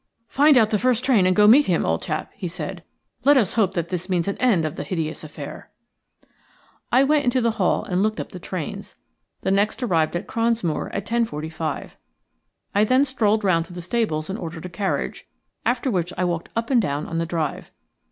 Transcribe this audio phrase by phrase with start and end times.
[0.29, 2.83] "Find out the first train and go and meet him, old chap," he said.
[3.23, 5.69] "Let us hope that this means an end of the hideous affair."
[6.91, 8.95] I went into the hall and looked up the trains.
[9.41, 11.91] The next arrived at Cronsmoor at 10.45.
[12.73, 15.27] I then strolled round to the stables and ordered a carriage,
[15.67, 17.69] after which I walked up and down on the drive.